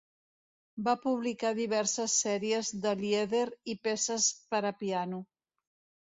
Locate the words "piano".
4.79-5.21